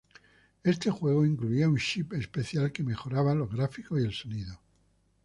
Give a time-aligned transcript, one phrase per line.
[0.63, 4.59] Este juego incluía un chip especial que mejoraba los gráficos y el sonido.